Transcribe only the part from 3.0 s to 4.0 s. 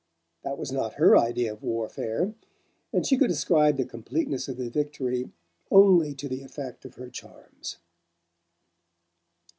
she could ascribe the